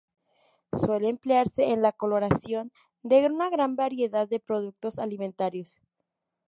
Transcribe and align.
Suele 0.73 1.09
emplearse 1.09 1.63
en 1.69 1.83
la 1.83 1.91
coloración 1.91 2.71
de 3.03 3.23
una 3.27 3.51
gran 3.51 3.75
variedad 3.75 4.27
de 4.27 4.39
productos 4.39 4.97
alimentarios. 4.97 5.77